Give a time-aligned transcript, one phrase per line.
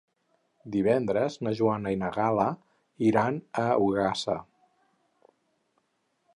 [0.75, 2.47] Divendres na Joana i na Gal·la
[3.11, 4.41] iran a Ogassa.